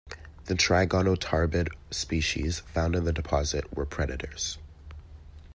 [0.45, 4.57] The trigonotarbid species found in the deposit were predators.